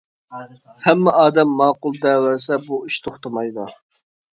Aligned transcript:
ھەممە 0.85 1.13
ئادەم 1.21 1.53
ماقۇل 1.61 2.03
دەۋەرسە 2.09 2.61
بۇ 2.67 2.85
ئىش 2.91 3.03
توختىمايدۇ. 3.09 3.73